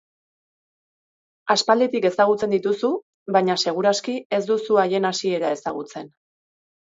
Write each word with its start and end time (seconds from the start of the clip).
Aspalditik 1.55 2.07
ezagutzen 2.09 2.55
dituzu 2.55 2.89
baina 3.37 3.57
seguraski 3.67 4.15
ez 4.37 4.41
duzu 4.49 4.79
haien 4.85 5.07
hasiera 5.11 5.55
ezagutzen. 5.59 6.11